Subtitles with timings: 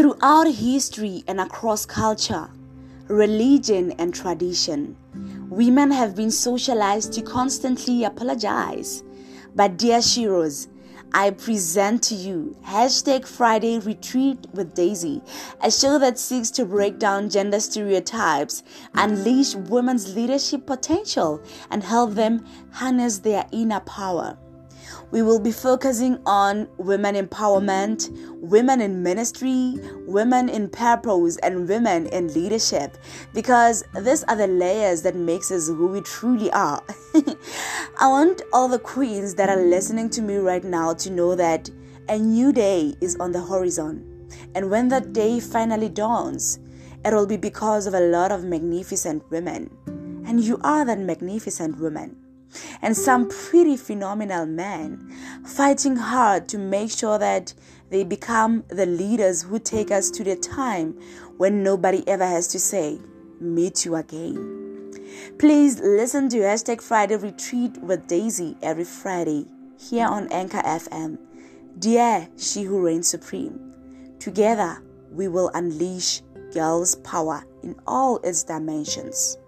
[0.00, 2.48] Throughout history and across culture,
[3.08, 4.96] religion, and tradition,
[5.50, 9.04] women have been socialized to constantly apologize.
[9.54, 10.68] But, dear Shiros,
[11.12, 15.20] I present to you hashtag Friday Retreat with Daisy,
[15.60, 18.62] a show that seeks to break down gender stereotypes,
[18.94, 24.38] unleash women's leadership potential, and help them harness their inner power.
[25.10, 28.10] We will be focusing on women empowerment,
[28.40, 29.74] women in ministry,
[30.06, 32.96] women in purpose, and women in leadership
[33.34, 36.82] because these are the layers that makes us who we truly are.
[38.00, 41.70] I want all the queens that are listening to me right now to know that
[42.08, 44.28] a new day is on the horizon.
[44.54, 46.58] And when that day finally dawns,
[47.04, 49.70] it will be because of a lot of magnificent women.
[50.26, 52.19] And you are that magnificent woman
[52.82, 55.10] and some pretty phenomenal men
[55.44, 57.54] fighting hard to make sure that
[57.90, 60.98] they become the leaders who take us to the time
[61.36, 63.00] when nobody ever has to say,
[63.40, 64.92] Meet you again.
[65.38, 69.46] Please listen to hashtag Friday Retreat with Daisy every Friday
[69.78, 71.18] here on Anchor FM.
[71.78, 73.58] Dear She Who Reigns Supreme,
[74.18, 76.20] together we will unleash
[76.52, 79.38] girls' power in all its dimensions.